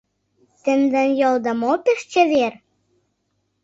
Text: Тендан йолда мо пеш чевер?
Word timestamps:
Тендан 0.63 1.09
йолда 1.19 1.51
мо 1.61 1.71
пеш 1.83 2.01
чевер? 2.11 2.53